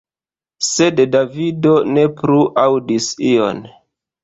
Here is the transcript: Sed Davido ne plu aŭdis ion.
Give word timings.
Sed 0.67 1.01
Davido 1.17 1.75
ne 1.91 2.07
plu 2.23 2.41
aŭdis 2.65 3.13
ion. 3.37 3.65